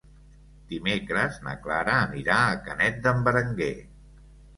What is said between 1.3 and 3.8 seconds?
na Clara anirà a Canet d'en Berenguer.